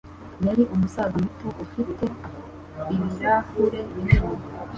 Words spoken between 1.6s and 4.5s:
ufite ibirahure binini.